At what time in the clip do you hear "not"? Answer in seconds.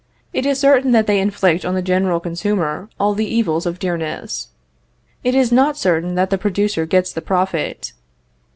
5.51-5.77